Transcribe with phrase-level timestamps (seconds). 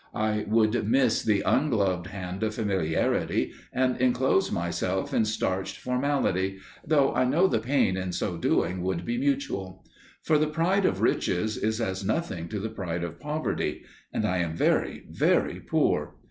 [0.15, 7.13] I would miss the ungloved hand of familiarity and enclose myself in starched formality, though
[7.13, 9.85] I know the pain in so doing would be mutual.
[10.23, 14.37] For the pride of riches is as nothing to the pride of poverty, and I
[14.39, 16.15] am very, very poor!